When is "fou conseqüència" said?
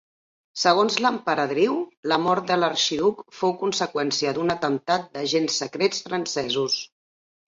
3.41-4.33